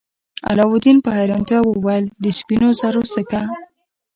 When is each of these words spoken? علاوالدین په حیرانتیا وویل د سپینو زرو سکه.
علاوالدین 0.49 0.97
په 1.05 1.09
حیرانتیا 1.17 1.59
وویل 1.63 2.05
د 2.23 2.25
سپینو 2.39 2.69
زرو 2.79 3.01
سکه. 3.13 3.41